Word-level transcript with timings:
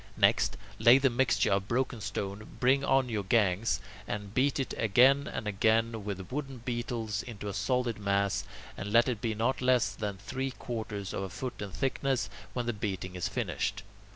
Next, 0.17 0.57
lay 0.79 0.97
the 0.97 1.11
mixture 1.11 1.51
of 1.51 1.67
broken 1.67 2.01
stone, 2.01 2.57
bring 2.59 2.83
on 2.83 3.07
your 3.07 3.23
gangs, 3.23 3.79
and 4.07 4.33
beat 4.33 4.59
it 4.59 4.73
again 4.75 5.27
and 5.27 5.45
again 5.45 6.03
with 6.03 6.31
wooden 6.31 6.57
beetles 6.57 7.21
into 7.21 7.47
a 7.47 7.53
solid 7.53 7.99
mass, 7.99 8.43
and 8.75 8.91
let 8.91 9.07
it 9.07 9.21
be 9.21 9.35
not 9.35 9.61
less 9.61 9.93
than 9.93 10.17
three 10.17 10.49
quarters 10.49 11.13
of 11.13 11.21
a 11.21 11.29
foot 11.29 11.61
in 11.61 11.69
thickness 11.71 12.31
when 12.53 12.65
the 12.65 12.73
beating 12.73 13.15
is 13.15 13.27
finished. 13.27 13.83